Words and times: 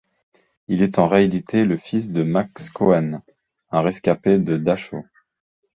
Il 0.67 0.81
est 0.81 0.97
en 0.97 1.07
réalité 1.07 1.63
le 1.63 1.77
fils 1.77 2.09
de 2.09 2.23
Max 2.23 2.71
Cohen, 2.71 3.21
un 3.69 3.81
rescapé 3.81 4.39
de 4.39 4.57
Dachau. 4.57 5.03